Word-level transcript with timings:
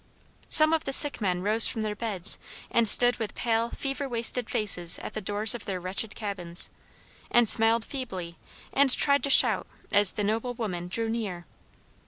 Some 0.49 0.73
of 0.73 0.85
the 0.85 0.93
sick 0.93 1.21
men 1.21 1.43
rose 1.43 1.67
from 1.67 1.81
their 1.81 1.93
beds 1.95 2.39
and 2.71 2.89
stood 2.89 3.17
with 3.17 3.35
pale, 3.35 3.69
fever 3.69 4.09
wasted 4.09 4.49
faces 4.49 4.97
at 4.97 5.13
the 5.13 5.21
doors 5.21 5.53
of 5.53 5.65
their 5.65 5.79
wretched 5.79 6.15
cabins, 6.15 6.71
and 7.29 7.47
smiled 7.47 7.85
feebly 7.85 8.35
and 8.73 8.89
tried 8.89 9.21
to 9.25 9.29
shout 9.29 9.67
as 9.91 10.13
the 10.13 10.23
noble 10.23 10.55
woman 10.55 10.87
drew 10.87 11.07
near. 11.07 11.45